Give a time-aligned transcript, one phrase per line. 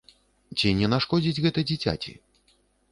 [0.57, 2.21] Ці не нашкодзіць гэта дзіцяці?